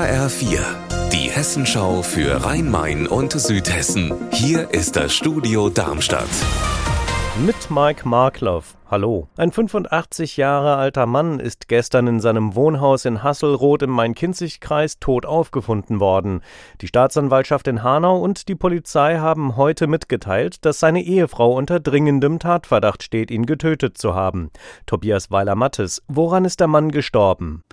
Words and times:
HR4, 0.00 0.60
die 1.12 1.30
Hessenschau 1.30 2.00
für 2.00 2.42
Rhein-Main 2.42 3.06
und 3.06 3.32
Südhessen. 3.32 4.14
Hier 4.32 4.70
ist 4.70 4.96
das 4.96 5.12
Studio 5.12 5.68
Darmstadt. 5.68 6.24
Mit 7.44 7.70
Mike 7.70 8.08
Markloff. 8.08 8.78
Hallo. 8.90 9.28
Ein 9.36 9.52
85 9.52 10.38
Jahre 10.38 10.76
alter 10.76 11.04
Mann 11.04 11.38
ist 11.38 11.68
gestern 11.68 12.06
in 12.06 12.20
seinem 12.20 12.54
Wohnhaus 12.54 13.04
in 13.04 13.22
Hasselroth 13.22 13.82
im 13.82 13.90
Main-Kinzig-Kreis 13.90 15.00
tot 15.00 15.26
aufgefunden 15.26 16.00
worden. 16.00 16.40
Die 16.80 16.88
Staatsanwaltschaft 16.88 17.68
in 17.68 17.82
Hanau 17.82 18.20
und 18.20 18.48
die 18.48 18.54
Polizei 18.54 19.18
haben 19.18 19.56
heute 19.56 19.86
mitgeteilt, 19.86 20.64
dass 20.64 20.80
seine 20.80 21.02
Ehefrau 21.02 21.52
unter 21.52 21.78
dringendem 21.78 22.38
Tatverdacht 22.38 23.02
steht, 23.02 23.30
ihn 23.30 23.44
getötet 23.44 23.98
zu 23.98 24.14
haben. 24.14 24.50
Tobias 24.86 25.30
Weiler-Mattes, 25.30 26.02
woran 26.08 26.46
ist 26.46 26.60
der 26.60 26.68
Mann 26.68 26.90
gestorben? 26.90 27.64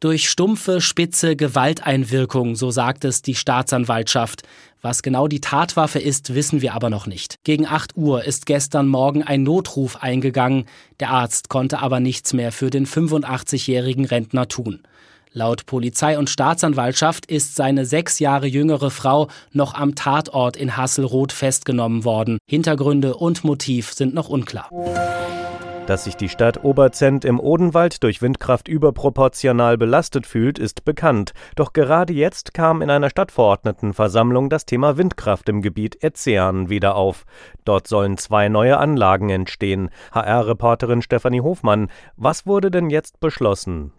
Durch 0.00 0.28
stumpfe, 0.28 0.80
spitze 0.80 1.36
Gewalteinwirkung, 1.36 2.56
so 2.56 2.70
sagt 2.70 3.04
es 3.04 3.22
die 3.22 3.34
Staatsanwaltschaft. 3.34 4.42
Was 4.82 5.02
genau 5.02 5.28
die 5.28 5.42
Tatwaffe 5.42 5.98
ist, 5.98 6.34
wissen 6.34 6.62
wir 6.62 6.74
aber 6.74 6.88
noch 6.88 7.06
nicht. 7.06 7.36
Gegen 7.44 7.66
8 7.66 7.96
Uhr 7.96 8.24
ist 8.24 8.46
gestern 8.46 8.88
Morgen 8.88 9.22
ein 9.22 9.42
Notruf 9.42 10.02
eingegangen. 10.02 10.64
Der 11.00 11.10
Arzt 11.10 11.50
konnte 11.50 11.80
aber 11.80 12.00
nichts 12.00 12.32
mehr 12.32 12.50
für 12.50 12.70
den 12.70 12.86
85-jährigen 12.86 14.06
Rentner 14.06 14.48
tun. 14.48 14.80
Laut 15.32 15.66
Polizei 15.66 16.18
und 16.18 16.28
Staatsanwaltschaft 16.28 17.26
ist 17.26 17.54
seine 17.54 17.86
sechs 17.86 18.18
Jahre 18.18 18.46
jüngere 18.46 18.90
Frau 18.90 19.28
noch 19.52 19.74
am 19.74 19.94
Tatort 19.94 20.56
in 20.56 20.76
Hasselroth 20.76 21.32
festgenommen 21.32 22.04
worden. 22.04 22.38
Hintergründe 22.48 23.14
und 23.14 23.44
Motiv 23.44 23.92
sind 23.92 24.12
noch 24.12 24.28
unklar. 24.28 24.70
Dass 25.90 26.04
sich 26.04 26.16
die 26.16 26.28
Stadt 26.28 26.62
Oberzent 26.62 27.24
im 27.24 27.40
Odenwald 27.40 28.04
durch 28.04 28.22
Windkraft 28.22 28.68
überproportional 28.68 29.76
belastet 29.76 30.24
fühlt, 30.24 30.56
ist 30.56 30.84
bekannt. 30.84 31.32
Doch 31.56 31.72
gerade 31.72 32.12
jetzt 32.12 32.54
kam 32.54 32.80
in 32.80 32.90
einer 32.90 33.10
Stadtverordnetenversammlung 33.10 34.50
das 34.50 34.66
Thema 34.66 34.96
Windkraft 34.98 35.48
im 35.48 35.62
Gebiet 35.62 36.00
Etzean 36.04 36.68
wieder 36.68 36.94
auf. 36.94 37.26
Dort 37.64 37.88
sollen 37.88 38.18
zwei 38.18 38.48
neue 38.48 38.78
Anlagen 38.78 39.30
entstehen. 39.30 39.90
HR-Reporterin 40.12 41.02
Stefanie 41.02 41.40
Hofmann, 41.40 41.88
was 42.16 42.46
wurde 42.46 42.70
denn 42.70 42.88
jetzt 42.88 43.18
beschlossen? 43.18 43.92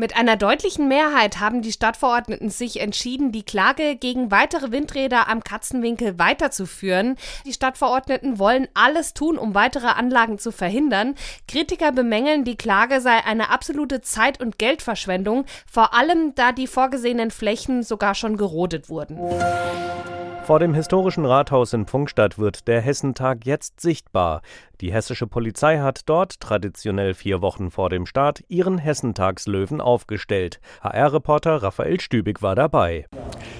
Mit 0.00 0.16
einer 0.16 0.36
deutlichen 0.36 0.86
Mehrheit 0.86 1.40
haben 1.40 1.60
die 1.60 1.72
Stadtverordneten 1.72 2.50
sich 2.50 2.78
entschieden, 2.78 3.32
die 3.32 3.42
Klage 3.42 3.96
gegen 3.96 4.30
weitere 4.30 4.70
Windräder 4.70 5.26
am 5.26 5.42
Katzenwinkel 5.42 6.20
weiterzuführen. 6.20 7.16
Die 7.44 7.52
Stadtverordneten 7.52 8.38
wollen 8.38 8.68
alles 8.74 9.12
tun, 9.12 9.36
um 9.36 9.56
weitere 9.56 9.88
Anlagen 9.88 10.38
zu 10.38 10.52
verhindern. 10.52 11.16
Kritiker 11.48 11.90
bemängeln, 11.90 12.44
die 12.44 12.54
Klage 12.54 13.00
sei 13.00 13.24
eine 13.24 13.50
absolute 13.50 14.00
Zeit- 14.00 14.40
und 14.40 14.56
Geldverschwendung, 14.56 15.46
vor 15.68 15.92
allem 15.94 16.32
da 16.36 16.52
die 16.52 16.68
vorgesehenen 16.68 17.32
Flächen 17.32 17.82
sogar 17.82 18.14
schon 18.14 18.36
gerodet 18.36 18.88
wurden. 18.88 19.18
Vor 20.48 20.60
dem 20.60 20.72
historischen 20.72 21.26
Rathaus 21.26 21.74
in 21.74 21.84
Pfungstadt 21.84 22.38
wird 22.38 22.68
der 22.68 22.80
Hessentag 22.80 23.44
jetzt 23.44 23.82
sichtbar. 23.82 24.40
Die 24.80 24.90
hessische 24.90 25.26
Polizei 25.26 25.76
hat 25.76 26.08
dort 26.08 26.40
traditionell 26.40 27.12
vier 27.12 27.42
Wochen 27.42 27.70
vor 27.70 27.90
dem 27.90 28.06
Start 28.06 28.42
ihren 28.48 28.78
Hessentagslöwen 28.78 29.82
aufgestellt. 29.82 30.58
HR-Reporter 30.80 31.62
Raphael 31.62 32.00
Stübig 32.00 32.40
war 32.40 32.54
dabei. 32.54 33.04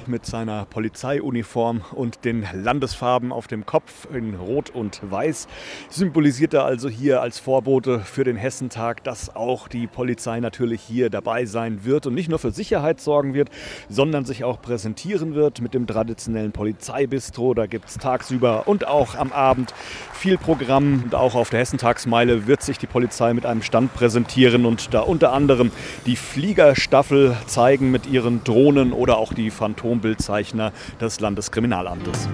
Mit 0.08 0.24
seiner 0.24 0.64
Polizeiuniform 0.64 1.82
und 1.92 2.24
den 2.24 2.46
Landesfarben 2.54 3.30
auf 3.30 3.46
dem 3.46 3.66
Kopf 3.66 4.08
in 4.10 4.36
Rot 4.36 4.70
und 4.70 5.00
Weiß 5.02 5.48
symbolisiert 5.90 6.54
er 6.54 6.64
also 6.64 6.88
hier 6.88 7.20
als 7.20 7.38
Vorbote 7.38 8.00
für 8.00 8.24
den 8.24 8.36
Hessentag, 8.36 9.04
dass 9.04 9.36
auch 9.36 9.68
die 9.68 9.86
Polizei 9.86 10.40
natürlich 10.40 10.80
hier 10.80 11.10
dabei 11.10 11.44
sein 11.44 11.84
wird 11.84 12.06
und 12.06 12.14
nicht 12.14 12.30
nur 12.30 12.38
für 12.38 12.52
Sicherheit 12.52 13.02
sorgen 13.02 13.34
wird, 13.34 13.50
sondern 13.90 14.24
sich 14.24 14.44
auch 14.44 14.62
präsentieren 14.62 15.34
wird 15.34 15.60
mit 15.60 15.74
dem 15.74 15.86
traditionellen 15.86 16.52
Polizeibistro. 16.52 17.52
Da 17.52 17.66
gibt 17.66 17.90
es 17.90 17.98
tagsüber 17.98 18.66
und 18.66 18.86
auch 18.86 19.14
am 19.14 19.30
Abend 19.30 19.74
viel 20.14 20.38
Programm 20.38 21.02
und 21.04 21.14
auch 21.14 21.34
auf 21.34 21.50
der 21.50 21.60
Hessentagsmeile 21.60 22.46
wird 22.46 22.62
sich 22.62 22.78
die 22.78 22.86
Polizei 22.86 23.34
mit 23.34 23.44
einem 23.44 23.62
Stand 23.62 23.92
präsentieren 23.92 24.64
und 24.64 24.94
da 24.94 25.00
unter 25.00 25.34
anderem 25.34 25.70
die 26.06 26.16
Fliegerstaffel 26.16 27.36
zeigen 27.46 27.90
mit 27.90 28.06
ihren 28.06 28.42
Drohnen 28.42 28.94
oder 28.94 29.18
auch 29.18 29.34
die 29.34 29.50
Phantombildzeichner 29.98 30.72
des 31.00 31.20
Landeskriminalamtes. 31.20 32.28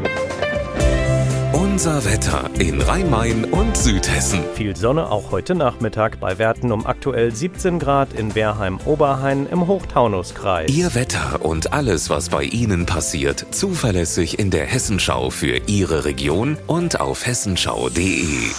Unser 1.53 2.05
Wetter 2.05 2.51
in 2.59 2.81
Rhein-Main 2.81 3.45
und 3.45 3.77
Südhessen. 3.77 4.41
Viel 4.55 4.77
Sonne 4.77 5.11
auch 5.11 5.33
heute 5.33 5.57
Nachmittag 5.57 6.21
bei 6.21 6.39
Werten 6.39 6.71
um 6.71 6.87
aktuell 6.87 7.35
17 7.35 7.81
Grad 7.81 8.13
in 8.13 8.35
Werheim-Oberhain 8.35 9.47
im 9.47 9.67
Hochtaunuskreis. 9.67 10.71
Ihr 10.71 10.95
Wetter 10.95 11.45
und 11.45 11.73
alles, 11.73 12.11
was 12.11 12.29
bei 12.29 12.45
Ihnen 12.45 12.87
passiert, 12.87 13.47
zuverlässig 13.51 14.39
in 14.39 14.51
der 14.51 14.67
Hessenschau 14.67 15.31
für 15.31 15.63
Ihre 15.67 16.05
Region 16.05 16.59
und 16.69 17.01
auf 17.01 17.27
hessenschau.de. 17.27 18.51